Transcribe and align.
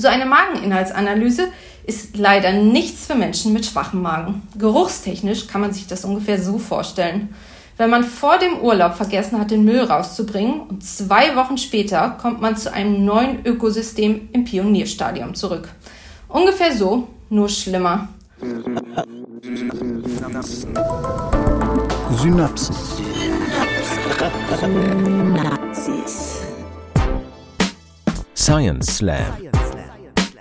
So 0.00 0.08
eine 0.08 0.24
Mageninhaltsanalyse 0.24 1.48
ist 1.84 2.16
leider 2.16 2.54
nichts 2.54 3.06
für 3.06 3.14
Menschen 3.14 3.52
mit 3.52 3.66
schwachem 3.66 4.00
Magen. 4.00 4.40
Geruchstechnisch 4.56 5.46
kann 5.46 5.60
man 5.60 5.74
sich 5.74 5.88
das 5.88 6.06
ungefähr 6.06 6.40
so 6.40 6.56
vorstellen. 6.56 7.34
Wenn 7.76 7.90
man 7.90 8.04
vor 8.04 8.38
dem 8.38 8.60
Urlaub 8.60 8.94
vergessen 8.94 9.38
hat, 9.38 9.50
den 9.50 9.62
Müll 9.62 9.82
rauszubringen 9.82 10.62
und 10.62 10.82
zwei 10.82 11.36
Wochen 11.36 11.58
später 11.58 12.16
kommt 12.18 12.40
man 12.40 12.56
zu 12.56 12.72
einem 12.72 13.04
neuen 13.04 13.44
Ökosystem 13.44 14.30
im 14.32 14.44
Pionierstadium 14.44 15.34
zurück. 15.34 15.68
Ungefähr 16.28 16.74
so, 16.74 17.06
nur 17.28 17.50
schlimmer. 17.50 18.08
Synapsen. 19.42 20.78
Synapsis. 22.16 22.98
Science 28.34 28.96
Slam. 28.96 29.49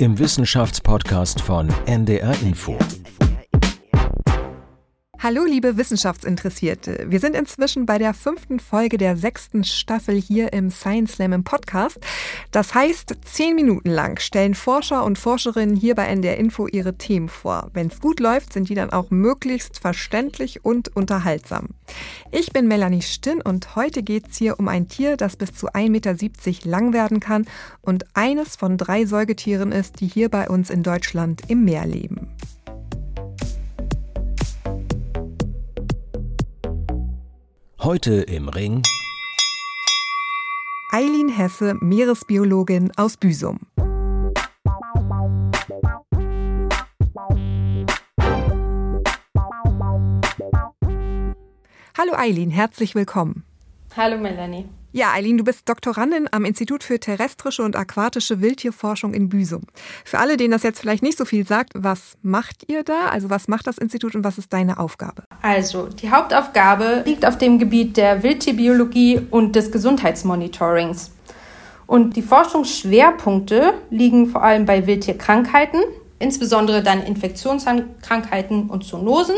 Im 0.02 0.18
Wissenschaftspodcast 0.18 1.42
von 1.42 1.68
NDR 1.86 2.34
Info. 2.42 2.78
Hallo, 5.22 5.44
liebe 5.44 5.76
Wissenschaftsinteressierte. 5.76 7.08
Wir 7.10 7.20
sind 7.20 7.36
inzwischen 7.36 7.86
bei 7.86 7.98
der 7.98 8.14
fünften 8.14 8.62
Folge 8.62 8.98
der 8.98 9.18
sechsten 9.18 9.66
Staffel 9.66 10.16
hier 10.16 10.54
im 10.54 10.72
Science 10.72 11.16
Slam 11.16 11.34
im 11.34 11.44
Podcast. 11.44 12.00
Das 12.52 12.74
heißt, 12.74 13.18
zehn 13.26 13.54
Minuten 13.54 13.90
lang 13.90 14.22
stellen 14.22 14.56
Forscher 14.56 15.04
und 15.04 15.18
Forscherinnen 15.18 15.76
hier 15.76 15.96
bei 15.96 16.06
NDR 16.06 16.38
Info 16.38 16.68
ihre 16.68 16.98
Themen 16.98 17.28
vor. 17.28 17.70
Wenn 17.74 17.88
es 17.88 18.00
gut 18.00 18.22
läuft, 18.22 18.54
sind 18.54 18.70
die 18.70 18.76
dann 18.76 18.92
auch 18.92 19.12
möglichst 19.12 19.80
verständlich 19.80 20.64
und 20.64 20.96
unterhaltsam. 20.96 21.68
Ich 22.32 22.54
bin 22.54 22.70
Melanie 22.70 23.02
Stinn 23.02 23.42
und 23.42 23.76
heute 23.76 24.04
geht 24.04 24.30
es 24.30 24.38
hier 24.38 24.58
um 24.58 24.70
ein 24.70 24.88
Tier, 24.88 25.18
das 25.18 25.36
bis 25.36 25.52
zu 25.52 25.68
1,70 25.68 25.90
Meter 25.90 26.16
lang 26.64 26.94
werden 26.94 27.20
kann 27.20 27.46
und 27.82 28.06
eines 28.14 28.56
von 28.56 28.78
drei 28.78 29.06
Säugetieren 29.06 29.74
ist, 29.74 30.00
die 30.00 30.08
hier 30.08 30.30
bei 30.30 30.48
uns 30.48 30.70
in 30.70 30.82
Deutschland 30.82 31.42
im 31.50 31.66
Meer 31.66 31.86
leben. 31.86 32.30
Heute 37.82 38.24
im 38.24 38.50
Ring 38.50 38.84
Eileen 40.92 41.30
Hesse, 41.30 41.76
Meeresbiologin 41.80 42.92
aus 42.98 43.16
Büsum. 43.16 43.60
Hallo 51.98 52.14
Eileen, 52.18 52.50
herzlich 52.50 52.96
willkommen. 52.96 53.46
Hallo 53.96 54.18
Melanie. 54.18 54.66
Ja, 54.92 55.12
Eileen, 55.14 55.38
du 55.38 55.44
bist 55.44 55.70
Doktorandin 55.70 56.28
am 56.32 56.46
Institut 56.46 56.84
für 56.84 57.00
terrestrische 57.00 57.62
und 57.62 57.76
aquatische 57.76 58.42
Wildtierforschung 58.42 59.14
in 59.14 59.30
Büsum. 59.30 59.62
Für 60.04 60.18
alle, 60.18 60.36
denen 60.36 60.50
das 60.50 60.64
jetzt 60.64 60.80
vielleicht 60.80 61.04
nicht 61.04 61.16
so 61.16 61.26
viel 61.26 61.46
sagt, 61.46 61.74
was 61.76 62.18
macht 62.24 62.64
ihr 62.68 62.84
da? 62.84 63.10
Also 63.12 63.30
was 63.30 63.48
macht 63.48 63.68
das 63.68 63.78
Institut 63.78 64.16
und 64.16 64.24
was 64.24 64.40
ist 64.40 64.52
deine 64.52 64.80
Aufgabe? 64.80 65.26
Also, 65.44 65.86
die 65.86 66.10
Hauptaufgabe 66.10 67.04
liegt 67.06 67.24
auf 67.24 67.38
dem 67.38 67.60
Gebiet 67.60 67.98
der 67.98 68.24
Wildtierbiologie 68.24 69.28
und 69.30 69.56
des 69.56 69.72
Gesundheitsmonitorings. 69.72 71.12
Und 71.86 72.16
die 72.16 72.24
Forschungsschwerpunkte 72.24 73.76
liegen 73.92 74.26
vor 74.26 74.44
allem 74.44 74.66
bei 74.66 74.88
Wildtierkrankheiten, 74.88 75.82
insbesondere 76.18 76.82
dann 76.82 77.04
Infektionskrankheiten 77.04 78.72
und 78.72 78.84
Zoonosen, 78.84 79.36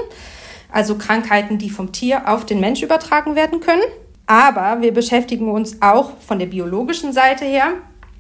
also 0.71 0.97
Krankheiten, 0.97 1.57
die 1.57 1.69
vom 1.69 1.91
Tier 1.91 2.29
auf 2.29 2.45
den 2.45 2.61
Mensch 2.61 2.81
übertragen 2.81 3.35
werden 3.35 3.59
können. 3.59 3.83
Aber 4.25 4.81
wir 4.81 4.93
beschäftigen 4.93 5.51
uns 5.51 5.81
auch 5.81 6.11
von 6.19 6.39
der 6.39 6.45
biologischen 6.45 7.13
Seite 7.13 7.45
her 7.45 7.73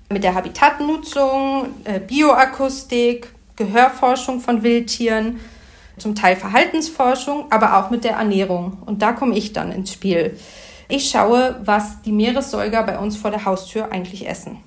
mit 0.09 0.23
der 0.23 0.35
Habitatnutzung, 0.35 1.67
äh, 1.85 1.99
Bioakustik, 1.99 3.29
Gehörforschung 3.55 4.41
von 4.41 4.63
Wildtieren, 4.63 5.39
zum 5.97 6.15
Teil 6.15 6.35
Verhaltensforschung, 6.35 7.45
aber 7.51 7.77
auch 7.77 7.89
mit 7.89 8.03
der 8.03 8.13
Ernährung. 8.13 8.77
Und 8.85 9.01
da 9.01 9.13
komme 9.13 9.37
ich 9.37 9.53
dann 9.53 9.71
ins 9.71 9.93
Spiel. 9.93 10.37
Ich 10.89 11.09
schaue, 11.09 11.59
was 11.63 12.01
die 12.01 12.11
Meeressäuger 12.11 12.83
bei 12.83 12.97
uns 12.97 13.15
vor 13.15 13.31
der 13.31 13.45
Haustür 13.45 13.91
eigentlich 13.91 14.27
essen. 14.27 14.57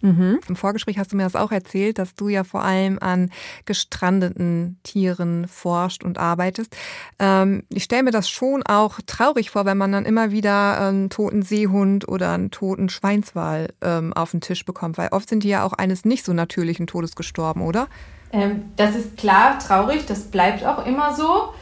Mhm. 0.00 0.40
Im 0.48 0.56
Vorgespräch 0.56 0.98
hast 0.98 1.12
du 1.12 1.16
mir 1.16 1.24
das 1.24 1.36
auch 1.36 1.52
erzählt, 1.52 1.98
dass 1.98 2.14
du 2.14 2.28
ja 2.28 2.44
vor 2.44 2.62
allem 2.62 2.98
an 3.00 3.30
gestrandeten 3.64 4.78
Tieren 4.82 5.48
forscht 5.48 6.04
und 6.04 6.18
arbeitest. 6.18 6.76
Ähm, 7.18 7.64
ich 7.68 7.84
stelle 7.84 8.04
mir 8.04 8.10
das 8.10 8.28
schon 8.28 8.62
auch 8.64 8.98
traurig 9.06 9.50
vor, 9.50 9.64
wenn 9.64 9.78
man 9.78 9.92
dann 9.92 10.04
immer 10.04 10.30
wieder 10.30 10.80
einen 10.80 11.10
toten 11.10 11.42
Seehund 11.42 12.08
oder 12.08 12.32
einen 12.32 12.50
toten 12.50 12.88
Schweinswal 12.88 13.68
ähm, 13.82 14.12
auf 14.12 14.30
den 14.30 14.40
Tisch 14.40 14.64
bekommt, 14.64 14.98
weil 14.98 15.08
oft 15.10 15.28
sind 15.28 15.42
die 15.42 15.48
ja 15.48 15.64
auch 15.64 15.72
eines 15.72 16.04
nicht 16.04 16.24
so 16.24 16.32
natürlichen 16.32 16.86
Todes 16.86 17.16
gestorben, 17.16 17.62
oder? 17.62 17.88
Ähm, 18.32 18.66
das 18.76 18.94
ist 18.96 19.16
klar 19.16 19.58
traurig, 19.58 20.06
das 20.06 20.22
bleibt 20.24 20.64
auch 20.64 20.86
immer 20.86 21.14
so. 21.14 21.52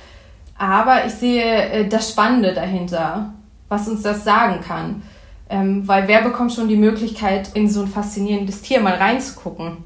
Aber 0.57 1.05
ich 1.07 1.13
sehe 1.13 1.45
äh, 1.45 1.89
das 1.89 2.11
Spannende 2.11 2.55
dahinter, 2.55 3.35
was 3.69 3.89
uns 3.89 4.03
das 4.03 4.25
sagen 4.25 4.61
kann. 4.61 5.03
Ähm, 5.49 5.87
weil 5.87 6.09
wer 6.09 6.23
bekommt 6.23 6.53
schon 6.53 6.69
die 6.69 6.77
Möglichkeit, 6.77 7.51
in 7.55 7.69
so 7.69 7.83
ein 7.83 7.89
faszinierendes 7.89 8.63
Tier 8.63 8.81
mal 8.81 8.95
reinzugucken? 8.95 9.79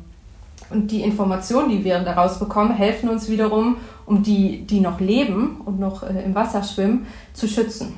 Und 0.71 0.91
die 0.91 1.03
Informationen, 1.03 1.71
die 1.71 1.85
wir 1.85 1.99
daraus 2.01 2.39
bekommen, 2.39 2.75
helfen 2.75 3.09
uns 3.09 3.29
wiederum, 3.29 3.79
um 4.07 4.23
die, 4.23 4.67
die 4.67 4.81
noch 4.81 5.01
leben 5.01 5.61
und 5.65 5.81
noch 5.81 6.03
äh, 6.03 6.23
im 6.25 6.35
Wasser 6.35 6.63
schwimmen, 6.63 7.07
zu 7.33 7.49
schützen. 7.49 7.95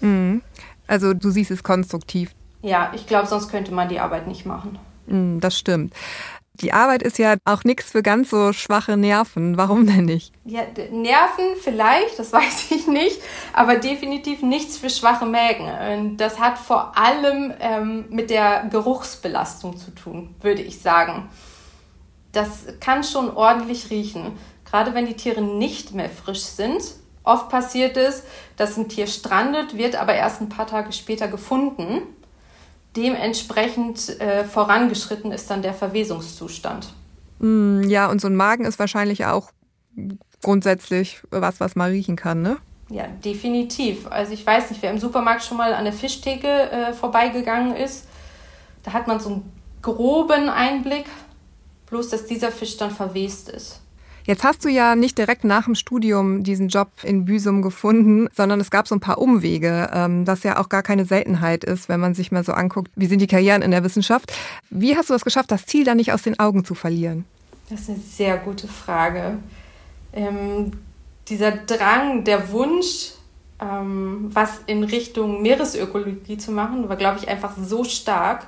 Mhm. 0.00 0.42
Also 0.86 1.12
du 1.12 1.30
siehst 1.30 1.50
es 1.50 1.62
konstruktiv. 1.62 2.34
Ja, 2.62 2.92
ich 2.94 3.06
glaube, 3.06 3.26
sonst 3.26 3.48
könnte 3.48 3.72
man 3.72 3.88
die 3.88 4.00
Arbeit 4.00 4.26
nicht 4.26 4.46
machen. 4.46 4.78
Mhm, 5.06 5.40
das 5.40 5.58
stimmt. 5.58 5.92
Die 6.60 6.72
Arbeit 6.72 7.02
ist 7.02 7.18
ja 7.18 7.36
auch 7.44 7.62
nichts 7.62 7.92
für 7.92 8.02
ganz 8.02 8.30
so 8.30 8.52
schwache 8.52 8.96
Nerven. 8.96 9.56
Warum 9.56 9.86
denn 9.86 10.06
nicht? 10.06 10.32
Ja, 10.44 10.62
Nerven 10.90 11.56
vielleicht, 11.62 12.18
das 12.18 12.32
weiß 12.32 12.70
ich 12.70 12.86
nicht, 12.88 13.20
aber 13.52 13.76
definitiv 13.76 14.42
nichts 14.42 14.76
für 14.76 14.90
schwache 14.90 15.26
Mägen. 15.26 15.68
Und 15.68 16.16
das 16.16 16.40
hat 16.40 16.58
vor 16.58 16.98
allem 16.98 17.52
ähm, 17.60 18.06
mit 18.10 18.30
der 18.30 18.66
Geruchsbelastung 18.70 19.76
zu 19.76 19.92
tun, 19.92 20.34
würde 20.40 20.62
ich 20.62 20.80
sagen. 20.80 21.28
Das 22.32 22.66
kann 22.80 23.04
schon 23.04 23.34
ordentlich 23.34 23.90
riechen, 23.90 24.32
gerade 24.64 24.94
wenn 24.94 25.06
die 25.06 25.16
Tiere 25.16 25.42
nicht 25.42 25.94
mehr 25.94 26.10
frisch 26.10 26.42
sind. 26.42 26.82
Oft 27.22 27.48
passiert 27.50 27.96
es, 27.96 28.24
dass 28.56 28.76
ein 28.76 28.88
Tier 28.88 29.06
strandet, 29.06 29.76
wird 29.76 29.96
aber 29.96 30.14
erst 30.14 30.40
ein 30.40 30.48
paar 30.48 30.66
Tage 30.66 30.92
später 30.92 31.28
gefunden 31.28 32.02
dementsprechend 32.96 34.20
äh, 34.20 34.44
vorangeschritten 34.44 35.32
ist 35.32 35.50
dann 35.50 35.62
der 35.62 35.74
Verwesungszustand. 35.74 36.92
Mm, 37.38 37.82
ja, 37.88 38.10
und 38.10 38.20
so 38.20 38.28
ein 38.28 38.36
Magen 38.36 38.64
ist 38.64 38.78
wahrscheinlich 38.78 39.26
auch 39.26 39.50
grundsätzlich 40.42 41.20
was, 41.30 41.60
was 41.60 41.76
man 41.76 41.90
riechen 41.90 42.16
kann, 42.16 42.42
ne? 42.42 42.58
Ja, 42.90 43.06
definitiv. 43.06 44.06
Also 44.06 44.32
ich 44.32 44.46
weiß 44.46 44.70
nicht, 44.70 44.82
wer 44.82 44.90
im 44.90 44.98
Supermarkt 44.98 45.44
schon 45.44 45.58
mal 45.58 45.74
an 45.74 45.84
der 45.84 45.92
Fischtheke 45.92 46.48
äh, 46.48 46.92
vorbeigegangen 46.92 47.76
ist, 47.76 48.06
da 48.82 48.92
hat 48.92 49.06
man 49.06 49.20
so 49.20 49.28
einen 49.28 49.52
groben 49.82 50.48
Einblick, 50.48 51.06
bloß 51.86 52.08
dass 52.08 52.26
dieser 52.26 52.50
Fisch 52.50 52.76
dann 52.78 52.90
verwest 52.90 53.50
ist. 53.50 53.80
Jetzt 54.28 54.44
hast 54.44 54.62
du 54.62 54.68
ja 54.68 54.94
nicht 54.94 55.16
direkt 55.16 55.44
nach 55.44 55.64
dem 55.64 55.74
Studium 55.74 56.44
diesen 56.44 56.68
Job 56.68 56.90
in 57.02 57.24
Büsum 57.24 57.62
gefunden, 57.62 58.28
sondern 58.36 58.60
es 58.60 58.70
gab 58.70 58.86
so 58.86 58.94
ein 58.94 59.00
paar 59.00 59.16
Umwege, 59.16 59.88
ähm, 59.90 60.26
das 60.26 60.42
ja 60.42 60.60
auch 60.60 60.68
gar 60.68 60.82
keine 60.82 61.06
Seltenheit 61.06 61.64
ist, 61.64 61.88
wenn 61.88 61.98
man 61.98 62.12
sich 62.12 62.30
mal 62.30 62.44
so 62.44 62.52
anguckt, 62.52 62.90
wie 62.94 63.06
sind 63.06 63.22
die 63.22 63.26
Karrieren 63.26 63.62
in 63.62 63.70
der 63.70 63.82
Wissenschaft. 63.84 64.30
Wie 64.68 64.94
hast 64.98 65.08
du 65.08 65.14
das 65.14 65.24
geschafft, 65.24 65.50
das 65.50 65.64
Ziel 65.64 65.84
da 65.84 65.94
nicht 65.94 66.12
aus 66.12 66.20
den 66.20 66.38
Augen 66.38 66.62
zu 66.66 66.74
verlieren? 66.74 67.24
Das 67.70 67.80
ist 67.80 67.88
eine 67.88 67.98
sehr 68.00 68.36
gute 68.36 68.68
Frage. 68.68 69.38
Ähm, 70.12 70.72
dieser 71.28 71.52
Drang, 71.52 72.24
der 72.24 72.52
Wunsch, 72.52 73.12
ähm, 73.62 74.28
was 74.30 74.60
in 74.66 74.84
Richtung 74.84 75.40
Meeresökologie 75.40 76.36
zu 76.36 76.52
machen, 76.52 76.90
war, 76.90 76.96
glaube 76.96 77.18
ich, 77.18 77.28
einfach 77.28 77.56
so 77.56 77.82
stark, 77.82 78.46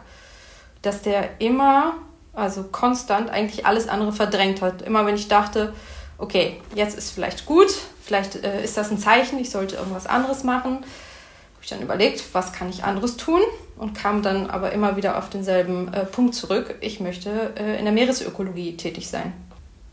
dass 0.82 1.00
der 1.00 1.41
immer 1.41 1.94
also 2.32 2.64
konstant 2.64 3.30
eigentlich 3.30 3.66
alles 3.66 3.88
andere 3.88 4.12
verdrängt 4.12 4.62
hat. 4.62 4.82
Immer 4.82 5.06
wenn 5.06 5.15
ich 5.15 5.28
dachte, 5.28 5.72
okay, 6.18 6.60
jetzt 6.74 6.97
ist 6.97 7.10
vielleicht 7.10 7.47
gut, 7.47 7.68
vielleicht 8.03 8.36
äh, 8.36 8.62
ist 8.62 8.77
das 8.77 8.91
ein 8.91 8.98
Zeichen, 8.98 9.38
ich 9.38 9.50
sollte 9.50 9.77
irgendwas 9.77 10.06
anderes 10.06 10.44
machen, 10.44 10.77
habe 10.77 11.62
ich 11.62 11.68
dann 11.68 11.82
überlegt, 11.82 12.22
was 12.32 12.53
kann 12.53 12.71
ich 12.71 12.84
anderes 12.84 13.16
tun 13.16 13.41
und 13.77 13.94
kam 13.94 14.22
dann 14.22 14.48
aber 14.48 14.72
immer 14.72 14.97
wieder 14.97 15.18
auf 15.18 15.30
denselben 15.30 15.92
äh, 15.92 16.04
Punkt 16.04 16.34
zurück. 16.34 16.74
Ich 16.80 17.00
möchte 17.00 17.53
äh, 17.56 17.78
in 17.78 17.84
der 17.84 17.92
Meeresökologie 17.92 18.76
tätig 18.76 19.09
sein. 19.09 19.33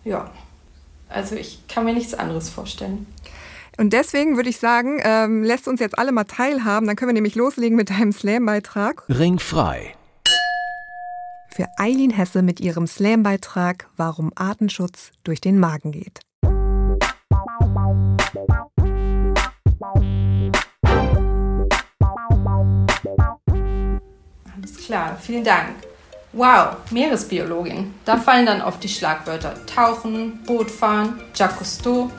Ja, 0.04 0.30
also 1.10 1.36
ich 1.36 1.60
kann 1.68 1.86
mir 1.86 1.94
nichts 1.94 2.14
anderes 2.14 2.50
vorstellen. 2.50 3.08
Und 3.78 3.94
deswegen 3.94 4.38
würde 4.38 4.50
ich 4.50 4.58
sagen, 4.58 5.00
ähm, 5.04 5.44
lässt 5.44 5.68
uns 5.68 5.80
jetzt 5.80 6.00
alle 6.00 6.12
mal 6.12 6.24
teilhaben. 6.24 6.88
Dann 6.88 6.96
können 6.96 7.10
wir 7.10 7.14
nämlich 7.14 7.36
loslegen 7.36 7.76
mit 7.76 7.92
deinem 7.92 8.12
Slam-Beitrag. 8.12 9.04
Ringfrei 9.08 9.94
für 11.58 11.68
Eileen 11.78 12.12
Hesse 12.12 12.44
mit 12.44 12.60
ihrem 12.60 12.86
Slam-Beitrag 12.86 13.90
Warum 13.98 14.32
Artenschutz 14.36 15.12
durch 15.24 15.42
den 15.42 15.58
Magen 15.58 15.92
geht. 15.92 16.20
Alles 24.54 24.78
klar, 24.86 25.18
vielen 25.20 25.44
Dank. 25.44 25.70
Wow, 26.34 26.76
Meeresbiologin. 26.92 27.96
Da 28.06 28.18
fallen 28.18 28.46
dann 28.46 28.62
oft 28.62 28.84
die 28.84 28.90
Schlagwörter 28.90 29.56
Tauchen, 29.66 30.44
Bootfahren, 30.46 31.20
Jacques 31.34 31.58
Cousteau. 31.58 32.12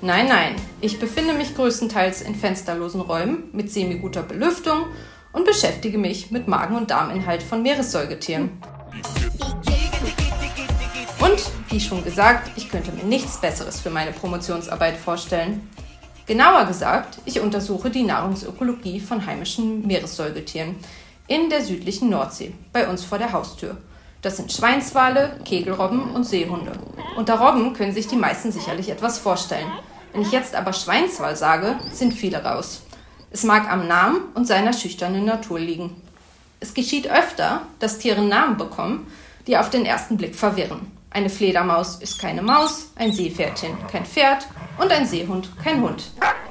Nein, 0.00 0.28
nein, 0.28 0.54
ich 0.80 1.00
befinde 1.00 1.34
mich 1.34 1.56
größtenteils 1.56 2.22
in 2.22 2.36
fensterlosen 2.36 3.00
Räumen 3.00 3.48
mit 3.50 3.72
semi-guter 3.72 4.22
Belüftung 4.22 4.84
und 5.32 5.44
beschäftige 5.44 5.98
mich 5.98 6.30
mit 6.30 6.46
Magen- 6.46 6.76
und 6.76 6.92
Darminhalt 6.92 7.42
von 7.42 7.62
Meeressäugetieren. 7.62 8.50
Und, 11.20 11.42
wie 11.70 11.80
schon 11.80 12.04
gesagt, 12.04 12.50
ich 12.56 12.68
könnte 12.68 12.92
mir 12.92 13.04
nichts 13.04 13.40
Besseres 13.40 13.80
für 13.80 13.90
meine 13.90 14.12
Promotionsarbeit 14.12 14.96
vorstellen. 14.96 15.68
Genauer 16.26 16.66
gesagt, 16.66 17.18
ich 17.24 17.40
untersuche 17.40 17.88
die 17.88 18.02
Nahrungsökologie 18.02 19.00
von 19.00 19.24
heimischen 19.24 19.86
Meeressäugetieren 19.86 20.76
in 21.28 21.50
der 21.50 21.62
südlichen 21.62 22.10
Nordsee, 22.10 22.52
bei 22.72 22.88
uns 22.88 23.04
vor 23.04 23.18
der 23.18 23.32
Haustür. 23.32 23.76
Das 24.22 24.36
sind 24.36 24.52
Schweinswale, 24.52 25.38
Kegelrobben 25.44 26.10
und 26.10 26.24
Seehunde. 26.24 26.72
Unter 27.16 27.38
Robben 27.38 27.72
können 27.74 27.92
sich 27.92 28.08
die 28.08 28.16
meisten 28.16 28.50
sicherlich 28.50 28.88
etwas 28.88 29.18
vorstellen. 29.18 29.70
Wenn 30.12 30.22
ich 30.22 30.32
jetzt 30.32 30.54
aber 30.54 30.72
Schweinswal 30.72 31.36
sage, 31.36 31.78
sind 31.92 32.12
viele 32.12 32.42
raus. 32.42 32.82
Es 33.30 33.44
mag 33.44 33.70
am 33.70 33.86
Namen 33.86 34.20
und 34.34 34.46
seiner 34.46 34.72
schüchternen 34.72 35.24
Natur 35.24 35.60
liegen. 35.60 36.02
Es 36.58 36.74
geschieht 36.74 37.08
öfter, 37.08 37.62
dass 37.78 37.98
Tiere 37.98 38.22
Namen 38.22 38.56
bekommen, 38.56 39.06
die 39.46 39.58
auf 39.58 39.70
den 39.70 39.84
ersten 39.84 40.16
Blick 40.16 40.34
verwirren. 40.34 40.95
Eine 41.16 41.30
Fledermaus 41.30 41.96
ist 41.96 42.20
keine 42.20 42.42
Maus, 42.42 42.90
ein 42.94 43.10
Seepferdchen 43.10 43.74
kein 43.90 44.04
Pferd 44.04 44.46
und 44.76 44.92
ein 44.92 45.06
Seehund 45.06 45.48
kein 45.64 45.80
Hund. 45.80 46.10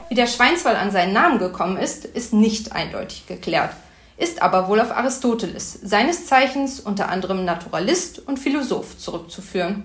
Wie 0.10 0.16
der 0.16 0.26
Schweinswal 0.26 0.76
an 0.76 0.90
seinen 0.90 1.14
Namen 1.14 1.38
gekommen 1.38 1.78
ist, 1.78 2.06
ist 2.06 2.34
nicht 2.34 2.72
eindeutig 2.72 3.28
geklärt 3.28 3.76
ist 4.18 4.42
aber 4.42 4.70
wohl 4.70 4.80
auf 4.80 4.96
Aristoteles, 4.96 5.74
seines 5.84 6.26
Zeichens 6.26 6.80
unter 6.80 7.10
anderem 7.10 7.44
Naturalist 7.44 8.26
und 8.26 8.40
Philosoph, 8.40 8.98
zurückzuführen. 8.98 9.84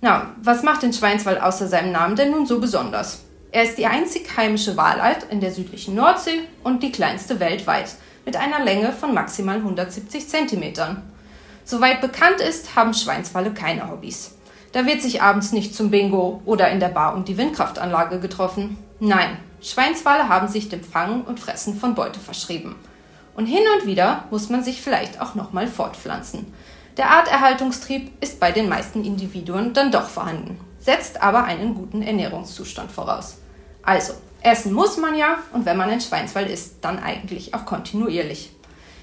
Na, 0.00 0.34
was 0.42 0.62
macht 0.62 0.82
den 0.82 0.94
Schweinswald 0.94 1.42
außer 1.42 1.68
seinem 1.68 1.92
Namen 1.92 2.16
denn 2.16 2.30
nun 2.30 2.46
so 2.46 2.60
besonders? 2.60 3.24
Er 3.52 3.64
ist 3.64 3.76
die 3.76 3.86
einzig 3.86 4.34
heimische 4.38 4.78
Walart 4.78 5.24
in 5.30 5.40
der 5.40 5.52
südlichen 5.52 5.94
Nordsee 5.94 6.40
und 6.64 6.82
die 6.82 6.92
kleinste 6.92 7.38
weltweit, 7.38 7.90
mit 8.26 8.36
einer 8.36 8.62
Länge 8.62 8.92
von 8.92 9.14
maximal 9.14 9.56
170 9.56 10.28
Zentimetern. 10.28 11.02
Soweit 11.64 12.02
bekannt 12.02 12.40
ist, 12.40 12.76
haben 12.76 12.92
Schweinswale 12.92 13.54
keine 13.54 13.88
Hobbys. 13.88 14.34
Da 14.72 14.84
wird 14.84 15.00
sich 15.00 15.22
abends 15.22 15.52
nicht 15.52 15.74
zum 15.74 15.90
Bingo 15.90 16.42
oder 16.44 16.68
in 16.70 16.80
der 16.80 16.88
Bar 16.88 17.14
um 17.14 17.24
die 17.24 17.38
Windkraftanlage 17.38 18.20
getroffen. 18.20 18.76
Nein, 19.00 19.38
Schweinswale 19.62 20.28
haben 20.28 20.48
sich 20.48 20.68
dem 20.68 20.84
Fangen 20.84 21.22
und 21.22 21.40
Fressen 21.40 21.78
von 21.78 21.94
Beute 21.94 22.20
verschrieben. 22.20 22.76
Und 23.34 23.46
hin 23.46 23.62
und 23.78 23.86
wieder 23.86 24.24
muss 24.30 24.48
man 24.48 24.62
sich 24.62 24.82
vielleicht 24.82 25.20
auch 25.20 25.34
nochmal 25.34 25.66
fortpflanzen. 25.66 26.52
Der 26.96 27.10
Arterhaltungstrieb 27.10 28.10
ist 28.22 28.40
bei 28.40 28.52
den 28.52 28.68
meisten 28.68 29.04
Individuen 29.04 29.72
dann 29.72 29.92
doch 29.92 30.08
vorhanden, 30.08 30.58
setzt 30.78 31.22
aber 31.22 31.44
einen 31.44 31.74
guten 31.74 32.02
Ernährungszustand 32.02 32.90
voraus. 32.90 33.36
Also, 33.82 34.14
essen 34.46 34.72
muss 34.72 34.96
man 34.96 35.16
ja 35.16 35.38
und 35.52 35.66
wenn 35.66 35.76
man 35.76 35.90
ein 35.90 36.00
Schweinswal 36.00 36.46
isst, 36.46 36.76
dann 36.80 36.98
eigentlich 36.98 37.52
auch 37.54 37.66
kontinuierlich. 37.66 38.52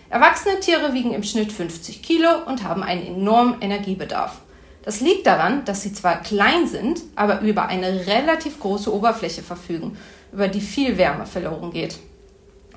Erwachsene 0.09 0.59
Tiere 0.59 0.93
wiegen 0.93 1.13
im 1.13 1.23
Schnitt 1.23 1.51
50 1.51 2.01
Kilo 2.01 2.29
und 2.45 2.63
haben 2.63 2.83
einen 2.83 3.05
enormen 3.05 3.61
Energiebedarf. 3.61 4.39
Das 4.83 5.01
liegt 5.01 5.25
daran, 5.25 5.65
dass 5.65 5.81
sie 5.81 5.93
zwar 5.93 6.21
klein 6.21 6.67
sind, 6.67 7.01
aber 7.15 7.41
über 7.41 7.67
eine 7.67 8.05
relativ 8.05 8.59
große 8.59 8.93
Oberfläche 8.93 9.41
verfügen, 9.41 9.97
über 10.31 10.47
die 10.47 10.61
viel 10.61 10.97
Wärme 10.97 11.25
verloren 11.25 11.71
geht. 11.71 11.97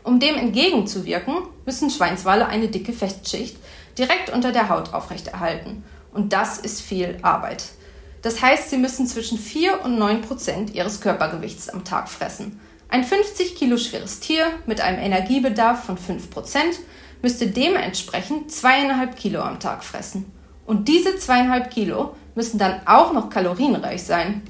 Um 0.03 0.21
dem 0.21 0.37
entgegenzuwirken, 0.37 1.35
müssen 1.65 1.91
Schweinswale 1.91 2.47
eine 2.47 2.69
dicke 2.69 2.93
Festschicht 2.93 3.57
direkt 3.99 4.31
unter 4.31 4.53
der 4.53 4.69
Haut 4.69 4.95
aufrechterhalten. 4.95 5.85
Und 6.13 6.33
das 6.33 6.59
ist 6.59 6.81
viel 6.81 7.19
Arbeit. 7.23 7.65
Das 8.27 8.43
heißt, 8.43 8.71
sie 8.71 8.77
müssen 8.77 9.07
zwischen 9.07 9.39
4 9.39 9.85
und 9.85 10.01
9 10.01 10.21
Prozent 10.23 10.75
ihres 10.75 11.01
Körpergewichts 11.01 11.69
am 11.69 11.85
Tag 11.85 12.09
fressen. 12.09 12.59
Ein 12.89 13.05
50 13.05 13.55
Kilo 13.55 13.77
schweres 13.77 14.19
Tier 14.19 14.47
mit 14.67 14.81
einem 14.81 14.99
Energiebedarf 14.99 15.85
von 15.85 15.97
5 15.97 16.29
Prozent 16.31 16.81
müsste 17.23 17.47
dementsprechend 17.47 18.51
zweieinhalb 18.51 19.15
Kilo 19.15 19.43
am 19.43 19.61
Tag 19.61 19.85
fressen. 19.85 20.33
Und 20.67 20.89
diese 20.89 21.17
zweieinhalb 21.17 21.71
Kilo 21.71 22.17
müssen 22.35 22.59
dann 22.59 22.81
auch 22.85 23.13
noch 23.13 23.31
kalorienreich 23.31 24.03
sein. 24.03 24.43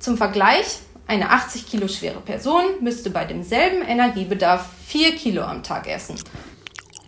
Zum 0.00 0.16
Vergleich, 0.16 0.80
eine 1.06 1.30
80 1.30 1.68
Kilo 1.68 1.86
schwere 1.86 2.22
Person 2.22 2.64
müsste 2.80 3.10
bei 3.10 3.26
demselben 3.26 3.82
Energiebedarf 3.82 4.66
4 4.88 5.14
Kilo 5.14 5.42
am 5.42 5.62
Tag 5.62 5.88
essen. 5.88 6.16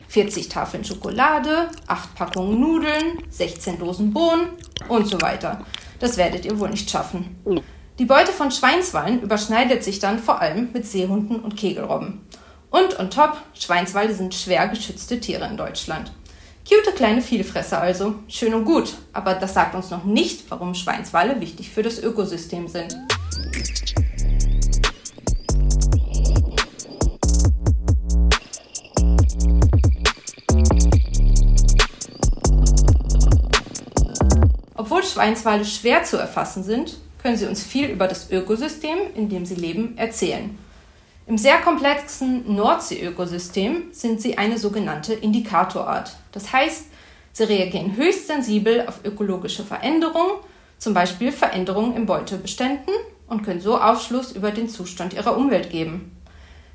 40 0.07 0.49
Tafeln 0.49 0.85
Schokolade, 0.85 1.69
8 1.89 2.15
Packungen 2.15 2.61
Nudeln, 2.61 3.19
16 3.29 3.81
Dosen 3.81 4.13
Bohnen 4.13 4.51
und 4.89 5.09
so 5.09 5.21
weiter. 5.21 5.65
Das 6.03 6.17
werdet 6.17 6.45
ihr 6.45 6.59
wohl 6.59 6.69
nicht 6.69 6.91
schaffen. 6.91 7.37
Die 8.01 8.05
Beute 8.07 8.33
von 8.33 8.51
Schweinswallen 8.51 9.23
überschneidet 9.23 9.85
sich 9.85 10.01
dann 10.01 10.19
vor 10.19 10.41
allem 10.41 10.71
mit 10.73 10.85
Seehunden 10.85 11.39
und 11.39 11.57
Kegelrobben. 11.57 12.23
Und 12.71 12.99
on 12.99 13.09
top, 13.09 13.37
Schweinswale 13.55 14.13
sind 14.13 14.35
schwer 14.35 14.67
geschützte 14.67 15.21
Tiere 15.21 15.47
in 15.47 15.57
Deutschland. 15.57 16.11
Cute 16.69 16.97
kleine 16.97 17.23
Vielfresser 17.23 17.81
also, 17.81 18.17
schön 18.27 18.53
und 18.53 18.65
gut, 18.65 18.95
aber 19.13 19.35
das 19.35 19.55
sagt 19.55 19.77
uns 19.77 19.91
noch 19.91 20.03
nicht, 20.03 20.51
warum 20.51 20.75
Schweinswale 20.75 21.41
wichtig 21.41 21.71
für 21.71 21.85
das 21.85 22.03
Ökosystem 22.03 22.67
sind. 22.67 22.97
Obwohl 34.75 35.03
Schweinswale 35.03 35.65
schwer 35.65 36.05
zu 36.05 36.17
erfassen 36.17 36.63
sind, 36.65 36.97
können 37.23 37.37
sie 37.37 37.47
uns 37.47 37.63
viel 37.63 37.89
über 37.89 38.09
das 38.09 38.31
Ökosystem, 38.31 38.99
in 39.15 39.29
dem 39.29 39.45
sie 39.45 39.55
leben, 39.55 39.97
erzählen. 39.97 40.57
Im 41.27 41.39
sehr 41.39 41.59
komplexen 41.59 42.55
Nordsee-Ökosystem 42.55 43.93
sind 43.93 44.21
sie 44.21 44.39
eine 44.39 44.59
sogenannte 44.59 45.15
Indikatorart. 45.15 46.17
Das 46.33 46.53
heißt, 46.53 46.87
sie 47.33 47.45
reagieren 47.45 47.97
höchst 47.97 48.27
sensibel 48.27 48.87
auf 48.89 49.05
ökologische 49.05 49.63
Veränderungen, 49.63 50.33
zum 50.79 50.95
Beispiel 50.95 51.31
Veränderungen 51.31 51.97
in 51.97 52.07
Beutebeständen 52.07 52.93
und 53.29 53.45
können 53.45 53.61
so 53.61 53.79
Aufschluss 53.79 54.33
über 54.33 54.51
den 54.51 54.69
Zustand 54.69 55.15
ihrer 55.15 55.37
Umwelt 55.37 55.71
geben. 55.71 56.17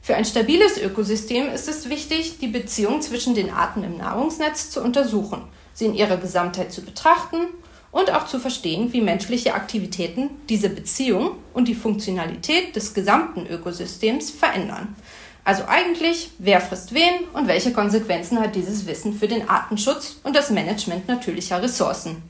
Für 0.01 0.15
ein 0.15 0.23
stabiles 0.23 0.81
Ökosystem 0.81 1.49
ist 1.49 1.67
es 1.67 1.89
wichtig, 1.89 2.39
die 2.39 2.47
Beziehung 2.47 3.01
zwischen 3.01 3.35
den 3.35 3.49
Arten 3.49 3.83
im 3.83 3.97
Nahrungsnetz 3.97 4.69
zu 4.69 4.81
untersuchen, 4.81 5.41
sie 5.73 5.87
in 5.87 5.93
ihrer 5.93 6.15
Gesamtheit 6.15 6.71
zu 6.71 6.83
betrachten 6.83 7.47
und 7.91 8.11
auch 8.11 8.27
zu 8.27 8.39
verstehen, 8.39 8.93
wie 8.93 9.01
menschliche 9.01 9.53
Aktivitäten 9.53 10.29
diese 10.49 10.69
Beziehung 10.69 11.31
und 11.53 11.67
die 11.67 11.75
Funktionalität 11.75 12.75
des 12.75 12.93
gesamten 12.93 13.47
Ökosystems 13.47 14.31
verändern. 14.31 14.95
Also 15.43 15.63
eigentlich, 15.65 16.31
wer 16.39 16.59
frisst 16.59 16.93
wen 16.93 17.23
und 17.33 17.47
welche 17.47 17.71
Konsequenzen 17.71 18.39
hat 18.39 18.55
dieses 18.55 18.85
Wissen 18.85 19.13
für 19.17 19.29
den 19.29 19.47
Artenschutz 19.47 20.17
und 20.23 20.35
das 20.35 20.49
Management 20.49 21.07
natürlicher 21.07 21.61
Ressourcen. 21.61 22.21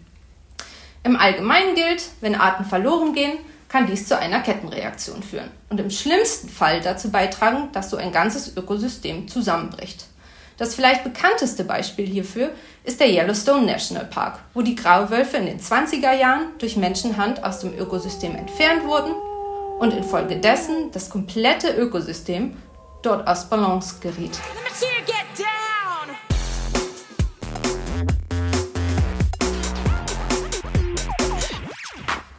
Im 1.04 1.16
Allgemeinen 1.16 1.74
gilt, 1.74 2.04
wenn 2.22 2.36
Arten 2.36 2.66
verloren 2.66 3.14
gehen, 3.14 3.40
kann 3.70 3.88
dies 3.88 4.08
zu 4.08 4.18
einer 4.18 4.42
Kettenreaktion 4.42 5.24
führen 5.24 5.50
und 5.70 5.80
im 5.80 5.90
schlimmsten 5.90 6.48
Fall 6.48 6.82
dazu 6.82 7.10
beitragen, 7.10 7.70
dass 7.74 7.90
so 7.90 7.98
ein 7.98 8.12
ganzes 8.12 8.56
Ökosystem 8.56 9.28
zusammenbricht. 9.28 10.06
Das 10.58 10.74
vielleicht 10.74 11.04
bekannteste 11.04 11.64
Beispiel 11.64 12.08
hierfür 12.08 12.50
ist 12.84 13.00
der 13.00 13.12
Yellowstone 13.12 13.64
National 13.64 14.06
Park, 14.06 14.40
wo 14.56 14.64
die 14.64 14.74
Grauwölfe 14.74 15.38
in 15.38 15.46
den 15.46 15.60
20er 15.60 16.14
Jahren 16.14 16.48
durch 16.58 16.76
Menschenhand 16.76 17.44
aus 17.44 17.60
dem 17.60 17.78
Ökosystem 17.78 18.36
entfernt 18.36 18.84
wurden 18.86 19.14
und 19.78 19.94
infolgedessen 19.94 20.90
das 20.92 21.12
komplette 21.12 21.76
Ökosystem 21.78 22.58
dort 23.04 23.28
aus 23.28 23.48
Balance 23.48 23.98
geriet. 24.02 24.40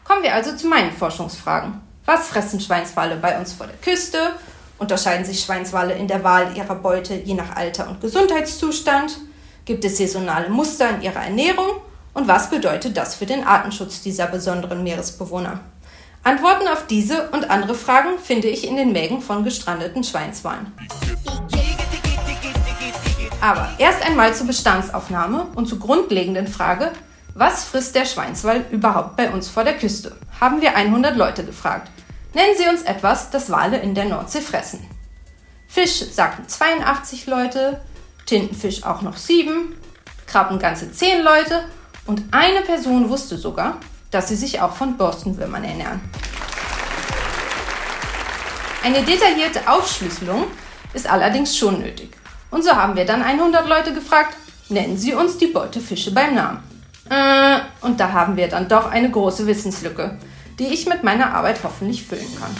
Kommen 0.02 0.22
wir 0.24 0.34
also 0.34 0.56
zu 0.56 0.66
meinen 0.66 0.90
Forschungsfragen. 0.90 1.80
Was 2.04 2.26
fressen 2.26 2.58
Schweinswale 2.58 3.14
bei 3.14 3.38
uns 3.38 3.52
vor 3.52 3.68
der 3.68 3.76
Küste? 3.76 4.18
Unterscheiden 4.78 5.24
sich 5.24 5.40
Schweinswale 5.40 5.94
in 5.94 6.06
der 6.06 6.22
Wahl 6.22 6.56
ihrer 6.56 6.76
Beute 6.76 7.14
je 7.14 7.34
nach 7.34 7.56
Alter 7.56 7.88
und 7.88 8.00
Gesundheitszustand? 8.00 9.18
Gibt 9.64 9.84
es 9.84 9.98
saisonale 9.98 10.48
Muster 10.48 10.90
in 10.90 11.02
ihrer 11.02 11.24
Ernährung? 11.24 11.66
Und 12.14 12.28
was 12.28 12.48
bedeutet 12.48 12.96
das 12.96 13.16
für 13.16 13.26
den 13.26 13.44
Artenschutz 13.44 14.02
dieser 14.02 14.26
besonderen 14.26 14.82
Meeresbewohner? 14.82 15.60
Antworten 16.22 16.68
auf 16.68 16.86
diese 16.86 17.28
und 17.30 17.50
andere 17.50 17.74
Fragen 17.74 18.18
finde 18.22 18.48
ich 18.48 18.66
in 18.66 18.76
den 18.76 18.92
Mägen 18.92 19.20
von 19.20 19.44
gestrandeten 19.44 20.04
Schweinswalen. 20.04 20.72
Aber 23.40 23.68
erst 23.78 24.04
einmal 24.04 24.34
zur 24.34 24.46
Bestandsaufnahme 24.46 25.46
und 25.54 25.66
zur 25.66 25.78
grundlegenden 25.78 26.48
Frage, 26.48 26.92
was 27.34 27.64
frisst 27.64 27.94
der 27.94 28.04
Schweinswal 28.04 28.64
überhaupt 28.70 29.16
bei 29.16 29.30
uns 29.30 29.48
vor 29.48 29.64
der 29.64 29.76
Küste? 29.76 30.16
Haben 30.40 30.60
wir 30.60 30.74
100 30.74 31.16
Leute 31.16 31.44
gefragt. 31.44 31.88
Nennen 32.34 32.54
Sie 32.56 32.68
uns 32.68 32.82
etwas, 32.82 33.30
das 33.30 33.50
Wale 33.50 33.78
in 33.78 33.94
der 33.94 34.04
Nordsee 34.04 34.40
fressen. 34.40 34.86
Fisch 35.66 36.02
sagten 36.12 36.48
82 36.48 37.26
Leute, 37.26 37.80
Tintenfisch 38.26 38.84
auch 38.84 39.02
noch 39.02 39.16
7, 39.16 39.74
Krabben 40.26 40.58
ganze 40.58 40.92
10 40.92 41.22
Leute 41.22 41.64
und 42.06 42.22
eine 42.30 42.60
Person 42.60 43.08
wusste 43.08 43.38
sogar, 43.38 43.78
dass 44.10 44.28
sie 44.28 44.36
sich 44.36 44.60
auch 44.60 44.74
von 44.74 44.96
Borstenwürmern 44.96 45.64
ernähren. 45.64 46.00
Eine 48.84 49.02
detaillierte 49.02 49.68
Aufschlüsselung 49.68 50.44
ist 50.94 51.08
allerdings 51.08 51.56
schon 51.56 51.80
nötig. 51.80 52.16
Und 52.50 52.64
so 52.64 52.70
haben 52.70 52.96
wir 52.96 53.04
dann 53.04 53.22
100 53.22 53.68
Leute 53.68 53.92
gefragt, 53.92 54.36
nennen 54.68 54.96
Sie 54.96 55.14
uns 55.14 55.36
die 55.36 55.48
Beutefische 55.48 56.12
beim 56.12 56.34
Namen. 56.34 56.62
Äh, 57.10 57.60
und 57.80 58.00
da 58.00 58.12
haben 58.12 58.36
wir 58.36 58.48
dann 58.48 58.68
doch 58.68 58.90
eine 58.90 59.10
große 59.10 59.46
Wissenslücke, 59.46 60.16
die 60.58 60.66
ich 60.66 60.86
mit 60.86 61.04
meiner 61.04 61.34
Arbeit 61.34 61.60
hoffentlich 61.62 62.04
füllen 62.04 62.26
kann. 62.38 62.56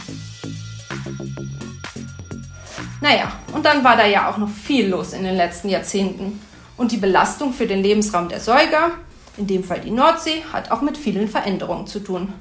Naja, 3.01 3.33
und 3.53 3.65
dann 3.65 3.85
war 3.85 3.97
da 3.97 4.07
ja 4.07 4.31
auch 4.31 4.39
noch 4.39 4.49
viel 4.49 4.89
los 4.89 5.13
in 5.13 5.25
den 5.25 5.37
letzten 5.37 5.69
Jahrzehnten. 5.69 6.41
Und 6.77 6.93
die 6.93 6.97
Belastung 6.97 7.53
für 7.53 7.67
den 7.67 7.83
Lebensraum 7.83 8.29
der 8.29 8.41
Säuger, 8.41 8.93
in 9.37 9.47
dem 9.47 9.65
Fall 9.65 9.81
die 9.81 9.91
Nordsee, 9.91 10.45
hat 10.53 10.71
auch 10.71 10.81
mit 10.81 10.97
vielen 10.97 11.29
Veränderungen 11.29 11.87
zu 11.87 12.01
tun. 12.01 12.33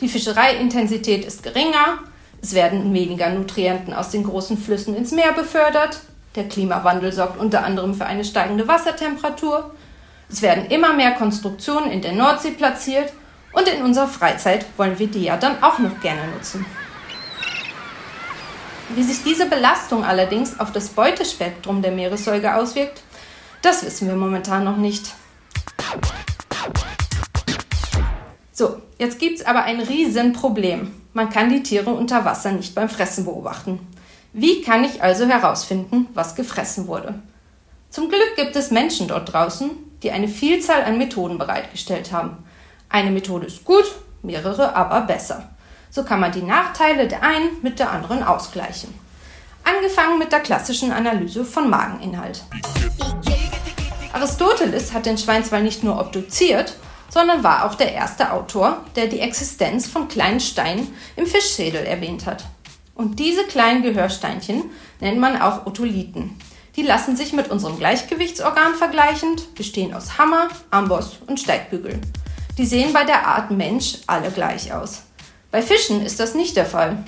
Die 0.00 0.08
Fischereiintensität 0.08 1.24
ist 1.24 1.42
geringer, 1.42 1.98
es 2.40 2.54
werden 2.54 2.94
weniger 2.94 3.30
Nutrienten 3.30 3.92
aus 3.92 4.10
den 4.10 4.24
großen 4.24 4.56
Flüssen 4.56 4.94
ins 4.94 5.10
Meer 5.10 5.32
befördert, 5.32 6.00
der 6.36 6.46
Klimawandel 6.46 7.12
sorgt 7.12 7.38
unter 7.40 7.64
anderem 7.64 7.94
für 7.94 8.06
eine 8.06 8.24
steigende 8.24 8.68
Wassertemperatur, 8.68 9.74
es 10.30 10.40
werden 10.40 10.66
immer 10.66 10.92
mehr 10.92 11.12
Konstruktionen 11.12 11.90
in 11.90 12.02
der 12.02 12.12
Nordsee 12.12 12.52
platziert 12.52 13.12
und 13.52 13.68
in 13.68 13.82
unserer 13.82 14.08
Freizeit 14.08 14.66
wollen 14.76 14.98
wir 14.98 15.06
die 15.06 15.24
ja 15.24 15.36
dann 15.36 15.62
auch 15.62 15.78
noch 15.78 16.00
gerne 16.00 16.26
nutzen. 16.32 16.64
Wie 18.94 19.02
sich 19.02 19.22
diese 19.22 19.46
Belastung 19.46 20.04
allerdings 20.04 20.58
auf 20.58 20.72
das 20.72 20.88
Beutespektrum 20.88 21.82
der 21.82 21.92
Meeressäuger 21.92 22.56
auswirkt, 22.56 23.02
das 23.62 23.84
wissen 23.84 24.08
wir 24.08 24.16
momentan 24.16 24.64
noch 24.64 24.76
nicht. 24.76 25.12
So, 28.52 28.80
jetzt 28.98 29.18
gibt 29.18 29.40
es 29.40 29.46
aber 29.46 29.64
ein 29.64 29.80
Riesenproblem. 29.80 30.90
Man 31.12 31.30
kann 31.30 31.50
die 31.50 31.62
Tiere 31.62 31.90
unter 31.90 32.24
Wasser 32.24 32.52
nicht 32.52 32.74
beim 32.74 32.88
Fressen 32.88 33.24
beobachten. 33.24 33.80
Wie 34.32 34.62
kann 34.62 34.84
ich 34.84 35.02
also 35.02 35.26
herausfinden, 35.26 36.06
was 36.14 36.34
gefressen 36.34 36.86
wurde? 36.86 37.14
Zum 37.90 38.08
Glück 38.08 38.36
gibt 38.36 38.56
es 38.56 38.70
Menschen 38.70 39.08
dort 39.08 39.32
draußen, 39.32 39.70
die 40.02 40.10
eine 40.10 40.28
Vielzahl 40.28 40.82
an 40.82 40.98
Methoden 40.98 41.38
bereitgestellt 41.38 42.12
haben. 42.12 42.36
Eine 42.88 43.10
Methode 43.10 43.46
ist 43.46 43.64
gut, 43.64 43.84
mehrere 44.22 44.74
aber 44.74 45.02
besser. 45.02 45.50
So 45.90 46.04
kann 46.04 46.20
man 46.20 46.32
die 46.32 46.42
Nachteile 46.42 47.06
der 47.06 47.22
einen 47.22 47.50
mit 47.62 47.78
der 47.78 47.90
anderen 47.90 48.22
ausgleichen. 48.22 48.94
Angefangen 49.62 50.18
mit 50.18 50.32
der 50.32 50.40
klassischen 50.40 50.92
Analyse 50.92 51.44
von 51.44 51.68
Mageninhalt. 51.68 52.44
Aristoteles 54.12 54.94
hat 54.94 55.04
den 55.04 55.18
Schweinswal 55.18 55.62
nicht 55.62 55.84
nur 55.84 56.00
obduziert, 56.00 56.74
sondern 57.10 57.44
war 57.44 57.64
auch 57.64 57.74
der 57.74 57.92
erste 57.92 58.32
Autor, 58.32 58.84
der 58.96 59.06
die 59.06 59.20
Existenz 59.20 59.86
von 59.86 60.08
kleinen 60.08 60.40
Steinen 60.40 60.88
im 61.16 61.26
Fischschädel 61.26 61.84
erwähnt 61.84 62.26
hat. 62.26 62.44
Und 62.94 63.18
diese 63.18 63.44
kleinen 63.44 63.82
Gehörsteinchen 63.82 64.64
nennt 65.00 65.18
man 65.18 65.40
auch 65.40 65.66
Otolithen. 65.66 66.38
Die 66.76 66.82
lassen 66.82 67.16
sich 67.16 67.32
mit 67.32 67.50
unserem 67.50 67.78
Gleichgewichtsorgan 67.78 68.74
vergleichend, 68.74 69.54
bestehen 69.54 69.94
aus 69.94 70.16
Hammer, 70.16 70.48
Amboss 70.70 71.18
und 71.26 71.38
Steigbügel. 71.38 72.00
Die 72.58 72.66
sehen 72.66 72.92
bei 72.92 73.04
der 73.04 73.24
Art 73.24 73.52
Mensch 73.52 73.98
alle 74.08 74.32
gleich 74.32 74.72
aus. 74.72 75.02
Bei 75.52 75.62
Fischen 75.62 76.04
ist 76.04 76.18
das 76.18 76.34
nicht 76.34 76.56
der 76.56 76.66
Fall. 76.66 76.98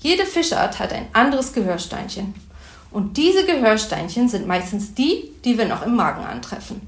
Jede 0.00 0.26
Fischart 0.26 0.80
hat 0.80 0.92
ein 0.92 1.06
anderes 1.12 1.52
Gehörsteinchen. 1.52 2.34
Und 2.90 3.16
diese 3.16 3.46
Gehörsteinchen 3.46 4.28
sind 4.28 4.48
meistens 4.48 4.94
die, 4.94 5.30
die 5.44 5.58
wir 5.58 5.66
noch 5.66 5.86
im 5.86 5.94
Magen 5.94 6.24
antreffen. 6.24 6.80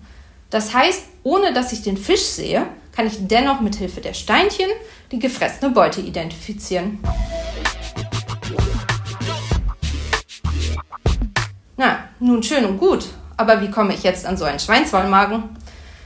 Das 0.51 0.75
heißt, 0.75 1.05
ohne 1.23 1.53
dass 1.53 1.73
ich 1.73 1.83
den 1.83 1.97
Fisch 1.97 2.25
sehe, 2.25 2.67
kann 2.91 3.07
ich 3.07 3.29
dennoch 3.29 3.61
mit 3.61 3.77
Hilfe 3.77 4.01
der 4.01 4.15
Steinchen 4.15 4.69
die 5.13 5.21
gefressene 5.21 5.71
Beute 5.71 6.01
identifizieren. 6.01 6.99
Na, 11.77 12.01
nun 12.19 12.43
schön 12.43 12.65
und 12.65 12.79
gut, 12.79 13.05
aber 13.37 13.63
wie 13.63 13.71
komme 13.71 13.95
ich 13.95 14.03
jetzt 14.03 14.27
an 14.27 14.37
so 14.37 14.45
einen 14.45 14.59
Schweinswallmagen? 14.59 15.57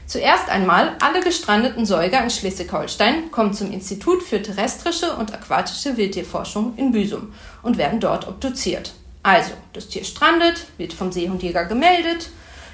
Zuerst 0.05 0.49
einmal, 0.49 0.95
alle 1.01 1.21
gestrandeten 1.21 1.85
Säuger 1.85 2.21
in 2.21 2.29
Schleswig-Holstein 2.29 3.31
kommen 3.31 3.53
zum 3.53 3.71
Institut 3.71 4.21
für 4.21 4.41
terrestrische 4.41 5.15
und 5.15 5.33
aquatische 5.33 5.95
Wildtierforschung 5.95 6.73
in 6.75 6.91
Büsum 6.91 7.33
und 7.61 7.77
werden 7.77 7.99
dort 7.99 8.27
obduziert. 8.27 8.93
Also, 9.23 9.51
das 9.71 9.87
Tier 9.87 10.03
strandet, 10.03 10.67
wird 10.77 10.91
vom 10.91 11.11
Seehundjäger 11.11 11.65
gemeldet, 11.65 12.29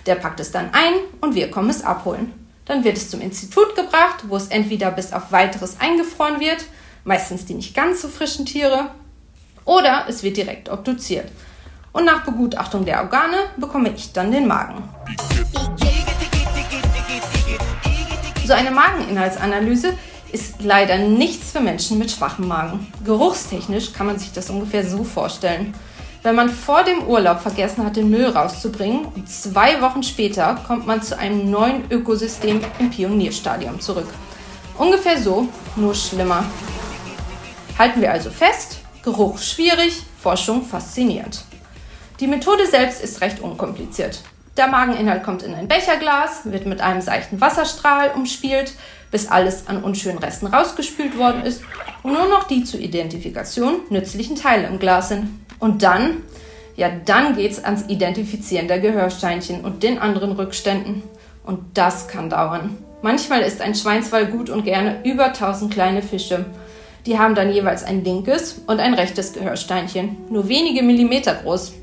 der 0.08 0.16
packt 0.16 0.40
es 0.40 0.52
dann 0.52 0.74
ein 0.74 0.94
und 1.22 1.36
wir 1.36 1.52
kommen 1.52 1.70
es 1.70 1.84
abholen. 1.84 2.34
Dann 2.66 2.84
wird 2.84 2.98
es 2.98 3.10
zum 3.10 3.22
Institut 3.22 3.76
gebracht, 3.76 4.24
wo 4.28 4.36
es 4.36 4.48
entweder 4.48 4.90
bis 4.92 5.14
auf 5.14 5.32
weiteres 5.32 5.80
eingefroren 5.80 6.40
wird, 6.40 6.66
meistens 7.04 7.46
die 7.46 7.54
nicht 7.54 7.76
ganz 7.76 8.02
so 8.02 8.08
frischen 8.08 8.46
Tiere, 8.46 8.90
oder 9.66 10.06
es 10.08 10.24
wird 10.24 10.38
direkt 10.38 10.70
obduziert. 10.70 11.32
Und 11.94 12.06
nach 12.06 12.24
Begutachtung 12.24 12.86
der 12.86 13.02
Organe 13.02 13.38
bekomme 13.58 13.94
ich 13.96 14.14
dann 14.14 14.32
den 14.32 14.48
Magen. 14.48 14.84
So 18.50 18.56
eine 18.56 18.72
Mageninhaltsanalyse 18.72 19.94
ist 20.32 20.64
leider 20.64 20.98
nichts 20.98 21.52
für 21.52 21.60
Menschen 21.60 22.00
mit 22.00 22.10
schwachem 22.10 22.48
Magen. 22.48 22.92
Geruchstechnisch 23.06 23.94
kann 23.94 24.08
man 24.08 24.18
sich 24.18 24.32
das 24.32 24.50
ungefähr 24.50 24.84
so 24.84 25.04
vorstellen. 25.04 25.76
Wenn 26.24 26.34
man 26.34 26.50
vor 26.50 26.84
dem 26.84 27.04
Urlaub 27.04 27.42
vergessen 27.42 27.86
hat, 27.86 27.96
den 27.96 28.10
Müll 28.10 28.26
rauszubringen 28.26 29.06
und 29.06 29.30
zwei 29.30 29.80
Wochen 29.84 30.02
später 30.02 30.60
kommt 30.66 30.88
man 30.88 31.04
zu 31.04 31.16
einem 31.16 31.52
neuen 31.52 31.92
Ökosystem 31.92 32.60
im 32.80 32.90
Pionierstadium 32.90 33.80
zurück. 33.80 34.08
Ungefähr 34.80 35.22
so, 35.22 35.48
nur 35.76 35.94
schlimmer. 35.94 36.44
Halten 37.78 38.02
wir 38.02 38.12
also 38.12 38.32
fest, 38.32 38.80
Geruch 39.04 39.38
schwierig, 39.38 40.02
Forschung 40.20 40.66
faszinierend. 40.66 41.44
Die 42.20 42.26
Methode 42.26 42.66
selbst 42.66 43.04
ist 43.04 43.22
recht 43.22 43.42
unkompliziert. 43.42 44.24
Der 44.60 44.68
Mageninhalt 44.68 45.24
kommt 45.24 45.42
in 45.42 45.56
ein 45.56 45.70
Becherglas, 45.70 46.42
wird 46.44 46.66
mit 46.66 46.82
einem 46.82 47.00
seichten 47.00 47.40
Wasserstrahl 47.40 48.12
umspielt, 48.14 48.74
bis 49.10 49.30
alles 49.30 49.70
an 49.70 49.82
unschönen 49.82 50.18
Resten 50.18 50.48
rausgespült 50.48 51.18
worden 51.18 51.44
ist 51.44 51.62
und 52.04 52.12
nur 52.12 52.28
noch 52.28 52.44
die 52.44 52.66
zur 52.66 52.82
Identifikation 52.82 53.76
nützlichen 53.90 54.36
Teile 54.36 54.68
im 54.68 54.78
Glas 54.78 55.08
sind. 55.08 55.30
Und 55.60 55.82
dann, 55.82 56.18
ja, 56.76 56.90
dann 57.06 57.38
geht's 57.38 57.64
ans 57.64 57.86
Identifizieren 57.88 58.68
der 58.68 58.80
Gehörsteinchen 58.80 59.62
und 59.62 59.82
den 59.82 59.98
anderen 59.98 60.34
Rückständen. 60.34 61.04
Und 61.46 61.78
das 61.78 62.10
kann 62.10 62.30
dauern. 62.30 62.78
Manchmal 63.02 63.44
ist 63.44 63.62
ein 63.62 63.76
Schweinswall 63.76 64.26
gut 64.26 64.50
und 64.50 64.66
gerne 64.66 64.98
über 65.06 65.28
1000 65.28 65.74
kleine 65.74 66.02
Fische. 66.02 66.44
Die 67.06 67.18
haben 67.18 67.34
dann 67.34 67.50
jeweils 67.50 67.86
ein 67.86 68.04
linkes 68.04 68.62
und 68.68 68.82
ein 68.82 68.94
rechtes 68.94 69.32
Gehörsteinchen, 69.32 70.18
nur 70.30 70.50
wenige 70.50 70.84
Millimeter 70.84 71.36
groß. 71.36 71.76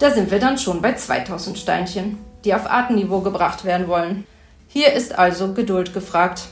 Da 0.00 0.10
sind 0.10 0.30
wir 0.30 0.38
dann 0.38 0.56
schon 0.56 0.80
bei 0.80 0.94
2000 0.94 1.58
Steinchen, 1.58 2.16
die 2.42 2.54
auf 2.54 2.70
Artenniveau 2.70 3.20
gebracht 3.20 3.66
werden 3.66 3.86
wollen. 3.86 4.26
Hier 4.66 4.94
ist 4.94 5.18
also 5.18 5.52
Geduld 5.52 5.92
gefragt. 5.92 6.44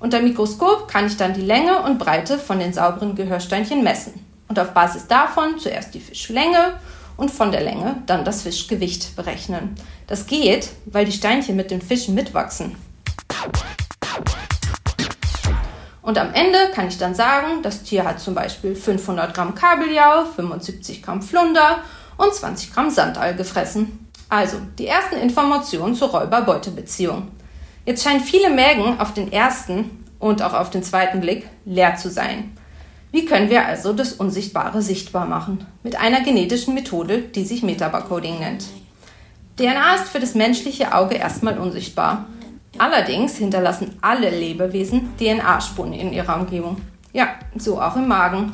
Unter 0.00 0.20
Mikroskop 0.20 0.88
kann 0.88 1.06
ich 1.06 1.16
dann 1.16 1.32
die 1.32 1.42
Länge 1.42 1.82
und 1.82 2.00
Breite 2.00 2.40
von 2.40 2.58
den 2.58 2.72
sauberen 2.72 3.14
Gehörsteinchen 3.14 3.84
messen 3.84 4.26
und 4.48 4.58
auf 4.58 4.74
Basis 4.74 5.06
davon 5.06 5.60
zuerst 5.60 5.94
die 5.94 6.00
Fischlänge 6.00 6.72
und 7.16 7.30
von 7.30 7.52
der 7.52 7.60
Länge 7.60 8.02
dann 8.06 8.24
das 8.24 8.42
Fischgewicht 8.42 9.14
berechnen. 9.14 9.76
Das 10.08 10.26
geht, 10.26 10.70
weil 10.86 11.04
die 11.04 11.12
Steinchen 11.12 11.54
mit 11.54 11.70
den 11.70 11.80
Fischen 11.80 12.16
mitwachsen. 12.16 12.74
Und 16.02 16.18
am 16.18 16.34
Ende 16.34 16.58
kann 16.74 16.88
ich 16.88 16.98
dann 16.98 17.14
sagen, 17.14 17.62
das 17.62 17.84
Tier 17.84 18.04
hat 18.04 18.18
zum 18.18 18.34
Beispiel 18.34 18.74
500 18.74 19.32
Gramm 19.34 19.54
Kabeljau, 19.54 20.24
75 20.34 21.00
Gramm 21.04 21.22
Flunder 21.22 21.84
und 22.16 22.34
20 22.34 22.72
Gramm 22.72 22.90
Sandal 22.90 23.34
gefressen. 23.34 24.08
Also 24.28 24.58
die 24.78 24.86
ersten 24.86 25.16
Informationen 25.16 25.94
zur 25.94 26.08
Räuber-Beute-Beziehung. 26.10 27.28
Jetzt 27.84 28.02
scheinen 28.02 28.20
viele 28.20 28.50
Mägen 28.50 28.98
auf 28.98 29.14
den 29.14 29.32
ersten 29.32 30.04
und 30.18 30.42
auch 30.42 30.54
auf 30.54 30.70
den 30.70 30.82
zweiten 30.82 31.20
Blick 31.20 31.48
leer 31.64 31.96
zu 31.96 32.10
sein. 32.10 32.56
Wie 33.12 33.24
können 33.24 33.48
wir 33.48 33.64
also 33.64 33.92
das 33.92 34.12
Unsichtbare 34.12 34.82
sichtbar 34.82 35.26
machen? 35.26 35.64
Mit 35.82 35.96
einer 35.96 36.22
genetischen 36.22 36.74
Methode, 36.74 37.20
die 37.20 37.44
sich 37.44 37.62
Metabarcoding 37.62 38.40
nennt. 38.40 38.64
DNA 39.56 39.94
ist 39.94 40.08
für 40.08 40.20
das 40.20 40.34
menschliche 40.34 40.92
Auge 40.92 41.14
erstmal 41.14 41.58
unsichtbar. 41.58 42.26
Allerdings 42.76 43.36
hinterlassen 43.36 43.96
alle 44.02 44.28
Lebewesen 44.28 45.16
DNA-Spuren 45.18 45.94
in 45.94 46.12
ihrer 46.12 46.38
Umgebung. 46.38 46.76
Ja, 47.12 47.28
so 47.56 47.80
auch 47.80 47.96
im 47.96 48.08
Magen. 48.08 48.52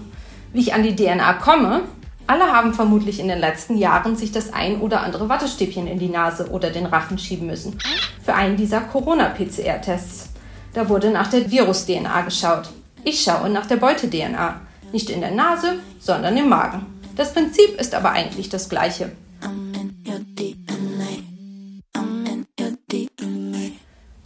Wie 0.53 0.61
ich 0.61 0.75
an 0.75 0.85
die 0.85 0.95
DNA 0.95 1.33
komme, 1.35 1.83
alle 2.27 2.53
haben 2.53 2.75
vermutlich 2.75 3.21
in 3.21 3.29
den 3.29 3.39
letzten 3.39 3.77
Jahren 3.77 4.17
sich 4.17 4.33
das 4.33 4.53
ein 4.53 4.81
oder 4.81 5.03
andere 5.03 5.29
Wattestäbchen 5.29 5.87
in 5.87 5.99
die 5.99 6.09
Nase 6.09 6.51
oder 6.51 6.71
den 6.71 6.87
Rachen 6.87 7.19
schieben 7.19 7.47
müssen. 7.47 7.79
Für 8.25 8.35
einen 8.35 8.57
dieser 8.57 8.81
Corona-PCR-Tests. 8.81 10.31
Da 10.75 10.89
wurde 10.89 11.11
nach 11.11 11.29
der 11.29 11.51
Virus-DNA 11.51 12.23
geschaut. 12.23 12.71
Ich 13.05 13.23
schaue 13.23 13.51
nach 13.51 13.67
der 13.67 13.77
Beute-DNA. 13.77 14.61
Nicht 14.93 15.11
in 15.11 15.21
der 15.21 15.33
Nase, 15.33 15.75
sondern 15.99 16.37
im 16.37 16.49
Magen. 16.49 16.87
Das 17.17 17.33
Prinzip 17.33 17.81
ist 17.81 17.95
aber 17.95 18.11
eigentlich 18.11 18.49
das 18.49 18.69
gleiche. 18.69 19.13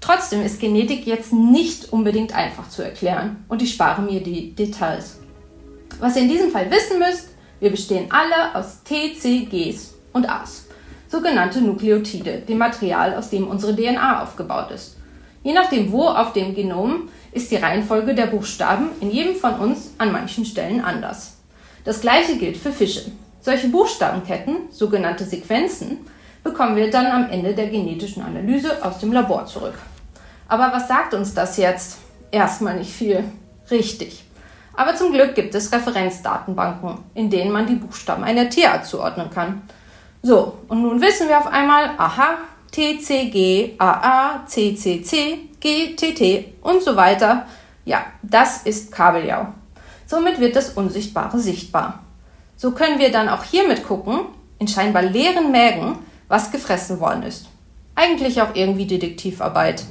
Trotzdem 0.01 0.43
ist 0.43 0.61
Genetik 0.61 1.05
jetzt 1.05 1.33
nicht 1.33 1.93
unbedingt 1.93 2.33
einfach 2.33 2.69
zu 2.69 2.83
erklären 2.83 3.45
und 3.49 3.61
ich 3.61 3.73
spare 3.73 4.03
mir 4.03 4.23
die 4.23 4.55
Details. 4.55 5.19
Was 5.99 6.15
ihr 6.15 6.23
in 6.23 6.29
diesem 6.29 6.51
Fall 6.53 6.71
wissen 6.71 7.01
müsst, 7.01 7.31
wir 7.61 7.71
bestehen 7.71 8.11
alle 8.11 8.55
aus 8.55 8.83
T, 8.85 9.15
C, 9.15 9.47
Gs 9.51 9.95
und 10.13 10.29
As, 10.29 10.67
sogenannte 11.09 11.61
Nukleotide, 11.61 12.43
dem 12.49 12.59
Material, 12.59 13.15
aus 13.15 13.31
dem 13.31 13.49
unsere 13.49 13.75
DNA 13.75 14.23
aufgebaut 14.23 14.71
ist. 14.71 14.97
Je 15.43 15.53
nachdem, 15.53 15.93
wo 15.93 16.09
auf 16.09 16.33
dem 16.33 16.55
Genom, 16.55 17.09
ist 17.33 17.51
die 17.51 17.57
Reihenfolge 17.57 18.15
der 18.15 18.27
Buchstaben 18.27 18.89
in 19.01 19.11
jedem 19.11 19.37
von 19.37 19.55
uns 19.61 19.93
an 19.99 20.11
manchen 20.11 20.45
Stellen 20.45 20.81
anders. 20.81 21.37
Das 21.85 22.01
gleiche 22.01 22.37
gilt 22.37 22.57
für 22.57 22.73
Fische. 22.73 23.13
Solche 23.41 23.69
Buchstabenketten, 23.69 24.57
sogenannte 24.71 25.25
Sequenzen, 25.25 25.99
bekommen 26.43 26.77
wir 26.77 26.91
dann 26.91 27.07
am 27.07 27.31
Ende 27.31 27.55
der 27.55 27.69
genetischen 27.69 28.23
Analyse 28.23 28.85
aus 28.85 28.99
dem 28.99 29.13
Labor 29.13 29.47
zurück. 29.47 29.79
Aber 30.49 30.73
was 30.73 30.89
sagt 30.89 31.15
uns 31.15 31.33
das 31.33 31.57
jetzt? 31.57 31.99
Erstmal 32.31 32.77
nicht 32.77 32.93
viel. 32.93 33.25
Richtig. 33.71 34.26
Aber 34.77 34.95
zum 34.95 35.13
Glück 35.13 35.35
gibt 35.35 35.55
es 35.55 35.73
Referenzdatenbanken, 35.73 36.99
in 37.15 37.31
denen 37.31 37.51
man 37.51 37.67
die 37.67 37.77
Buchstaben 37.77 38.23
einer 38.23 38.49
Tierart 38.51 38.87
zuordnen 38.87 39.31
kann. 39.31 39.63
So, 40.23 40.59
und 40.69 40.83
nun 40.83 41.01
wissen 41.01 41.29
wir 41.29 41.39
auf 41.39 41.47
einmal, 41.47 41.91
aha, 41.97 42.39
TCG, 42.71 43.77
AA, 43.79 44.45
CCC, 44.47 45.49
GTT 45.61 46.63
und 46.63 46.83
so 46.83 46.95
weiter. 46.95 47.47
Ja, 47.87 48.05
das 48.23 48.63
ist 48.65 48.93
Kabeljau. 48.93 49.47
Somit 50.07 50.39
wird 50.41 50.57
das 50.57 50.71
Unsichtbare 50.71 51.39
sichtbar. 51.39 52.01
So 52.57 52.73
können 52.73 52.99
wir 52.99 53.11
dann 53.11 53.29
auch 53.29 53.45
hiermit 53.45 53.87
gucken, 53.87 54.21
in 54.59 54.69
scheinbar 54.69 55.03
leeren 55.03 55.51
Mägen, 55.51 55.99
was 56.29 56.51
gefressen 56.51 57.01
worden 57.01 57.23
ist. 57.23 57.47
Eigentlich 57.95 58.43
auch 58.43 58.55
irgendwie 58.55 58.87
Detektivarbeit. 58.87 59.85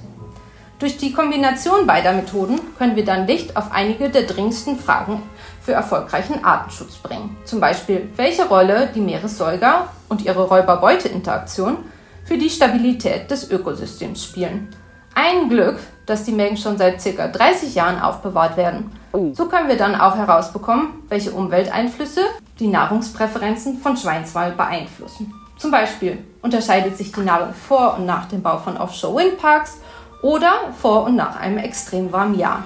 Durch 0.77 0.97
die 0.97 1.13
Kombination 1.13 1.87
beider 1.87 2.11
Methoden 2.11 2.59
können 2.77 2.97
wir 2.97 3.05
dann 3.05 3.27
Licht 3.27 3.55
auf 3.55 3.71
einige 3.71 4.09
der 4.09 4.23
dringendsten 4.23 4.77
Fragen 4.77 5.23
für 5.61 5.71
erfolgreichen 5.71 6.43
Artenschutz 6.43 6.95
bringen. 6.95 7.37
Zum 7.45 7.61
Beispiel, 7.61 8.09
welche 8.17 8.45
Rolle 8.47 8.89
die 8.93 8.99
Meeressäuger 8.99 9.87
und 10.09 10.23
ihre 10.25 10.43
Räuber-Beute-Interaktion 10.43 11.77
für 12.25 12.37
die 12.37 12.49
Stabilität 12.49 13.31
des 13.31 13.49
Ökosystems 13.49 14.25
spielen. 14.25 14.67
Ein 15.13 15.47
Glück, 15.47 15.79
dass 16.05 16.25
die 16.25 16.33
Mengen 16.33 16.57
schon 16.57 16.77
seit 16.77 17.01
ca. 17.01 17.29
30 17.29 17.73
Jahren 17.73 18.01
aufbewahrt 18.01 18.57
werden. 18.57 18.91
So 19.33 19.45
können 19.45 19.69
wir 19.69 19.77
dann 19.77 19.95
auch 19.95 20.17
herausbekommen, 20.17 20.89
welche 21.07 21.31
Umwelteinflüsse 21.31 22.19
die 22.59 22.67
Nahrungspräferenzen 22.67 23.77
von 23.79 23.95
Schweinswal 23.95 24.51
beeinflussen. 24.51 25.33
Zum 25.57 25.71
Beispiel 25.71 26.17
unterscheidet 26.41 26.97
sich 26.97 27.13
die 27.13 27.21
Nahrung 27.21 27.53
vor 27.53 27.95
und 27.97 28.05
nach 28.05 28.25
dem 28.25 28.41
Bau 28.41 28.57
von 28.57 28.75
Offshore-Windparks 28.75 29.77
oder 30.25 30.73
vor 30.81 31.03
und 31.03 31.15
nach 31.15 31.39
einem 31.39 31.59
extrem 31.59 32.11
warmen 32.11 32.39
Jahr. 32.39 32.63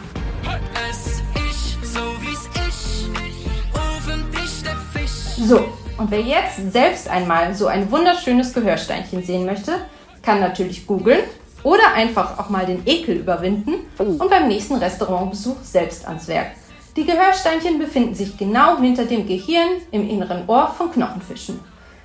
So, 5.46 5.66
und 5.98 6.10
wer 6.10 6.22
jetzt 6.22 6.72
selbst 6.72 7.10
einmal 7.10 7.54
so 7.54 7.68
ein 7.68 7.92
wunderschönes 7.92 8.54
Gehörsteinchen 8.54 9.24
sehen 9.24 9.46
möchte, 9.46 9.74
kann 10.22 10.39
natürlich 10.39 10.88
googeln 10.88 11.20
oder 11.63 11.94
einfach 11.96 12.39
auch 12.39 12.50
mal 12.50 12.66
den 12.66 12.84
Ekel 12.86 13.18
überwinden 13.18 13.74
und 13.98 14.30
beim 14.30 14.48
nächsten 14.48 14.75
Restaurantbesuch 14.75 15.58
selbst 15.62 16.08
ans 16.08 16.30
Werk. 16.30 16.51
Die 16.96 17.06
Gehörsteinchen 17.06 17.78
befinden 17.78 18.16
sich 18.16 18.38
genau 18.38 18.78
hinter 18.78 19.04
dem 19.04 19.28
Gehirn 19.28 19.82
im 19.92 20.10
inneren 20.10 20.48
Ohr 20.48 20.74
von 20.78 20.94
Knochenfischen. 20.94 21.60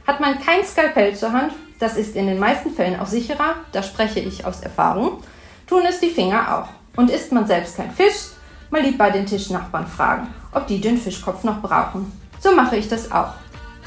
Hat 0.04 0.18
man 0.18 0.40
kein 0.40 0.64
Skalpell 0.64 1.14
zur 1.14 1.32
Hand, 1.32 1.52
das 1.78 1.96
ist 1.96 2.16
in 2.16 2.26
den 2.26 2.40
meisten 2.40 2.73
Fällen 2.73 2.99
auch 2.99 3.06
sicherer, 3.06 3.54
da 3.70 3.84
spreche 3.84 4.18
ich 4.18 4.44
aus 4.44 4.61
Erfahrung, 4.61 5.23
tun 5.66 5.83
es 5.88 6.00
die 6.00 6.11
Finger 6.11 6.58
auch. 6.58 6.69
Und 6.97 7.10
isst 7.10 7.32
man 7.32 7.47
selbst 7.47 7.76
kein 7.76 7.91
Fisch, 7.91 8.30
mal 8.71 8.82
lieb 8.82 8.99
bei 8.99 9.10
den 9.10 9.26
Tischnachbarn 9.26 9.86
fragen, 9.86 10.28
ob 10.52 10.67
die 10.67 10.80
den 10.80 10.99
Fischkopf 10.99 11.43
noch 11.45 11.60
brauchen. 11.60 12.12
So 12.41 12.54
mache 12.54 12.76
ich 12.76 12.88
das 12.88 13.10
auch. 13.10 13.32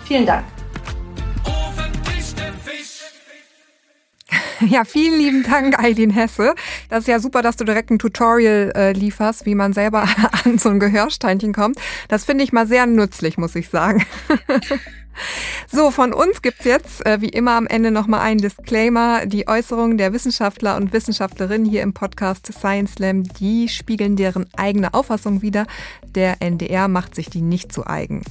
Vielen 0.06 0.26
Dank. 0.26 0.57
Ja, 4.68 4.84
vielen 4.86 5.20
lieben 5.20 5.44
Dank, 5.44 5.80
Eileen 5.80 6.10
Hesse. 6.10 6.56
Das 6.90 7.02
ist 7.02 7.08
ja 7.08 7.20
super, 7.20 7.42
dass 7.42 7.58
du 7.58 7.64
direkt 7.64 7.90
ein 7.90 8.00
Tutorial 8.00 8.72
äh, 8.76 8.92
lieferst, 8.92 9.46
wie 9.46 9.56
man 9.56 9.74
selber 9.74 10.08
an 10.44 10.58
so 10.58 10.70
ein 10.70 10.80
Gehörsteinchen 10.80 11.54
kommt. 11.54 11.78
Das 12.08 12.26
finde 12.26 12.44
ich 12.44 12.54
mal 12.54 12.68
sehr 12.68 12.86
nützlich, 12.86 13.38
muss 13.38 13.56
ich 13.56 13.70
sagen. 13.70 14.06
So, 15.68 15.90
von 15.90 16.14
uns 16.14 16.44
gibt's 16.44 16.64
jetzt 16.64 17.04
äh, 17.04 17.22
wie 17.22 17.30
immer 17.30 17.54
am 17.54 17.66
Ende 17.66 17.90
nochmal 17.90 18.20
einen 18.20 18.40
Disclaimer. 18.40 19.26
Die 19.26 19.48
Äußerungen 19.48 19.98
der 19.98 20.14
Wissenschaftler 20.14 20.78
und 20.78 20.94
Wissenschaftlerinnen 20.94 21.68
hier 21.68 21.82
im 21.82 21.94
Podcast 21.94 22.54
Science 22.54 22.94
Slam, 22.94 23.24
die 23.24 23.68
spiegeln 23.68 24.16
deren 24.16 24.46
eigene 24.56 24.94
Auffassung 24.94 25.42
wider. 25.42 25.66
Der 26.14 26.44
NDR 26.44 26.88
macht 26.88 27.16
sich 27.16 27.32
die 27.32 27.42
nicht 27.42 27.74
zu 27.74 27.88
eigen. 27.88 28.22